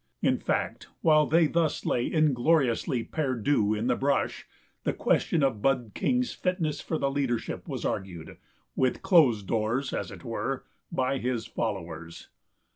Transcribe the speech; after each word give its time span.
In 0.23 0.39
fact, 0.39 0.87
while 1.01 1.27
they 1.27 1.45
thus 1.45 1.85
lay 1.85 2.11
ingloriously 2.11 3.03
perdu 3.03 3.75
in 3.77 3.85
the 3.85 3.95
brush, 3.95 4.47
the 4.83 4.93
question 4.93 5.43
of 5.43 5.61
Bud 5.61 5.91
King's 5.93 6.33
fitness 6.33 6.81
for 6.81 6.97
the 6.97 7.11
leadership 7.11 7.67
was 7.67 7.85
argued, 7.85 8.37
with 8.75 9.03
closed 9.03 9.45
doors, 9.45 9.93
as 9.93 10.09
it 10.09 10.23
were, 10.23 10.65
by 10.91 11.19
his 11.19 11.45
followers. 11.45 12.29